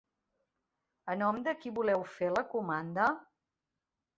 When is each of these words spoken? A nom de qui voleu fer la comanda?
A 1.13 1.17
nom 1.19 1.37
de 1.49 1.53
qui 1.65 1.73
voleu 1.75 2.07
fer 2.15 2.31
la 2.39 2.45
comanda? 2.55 3.15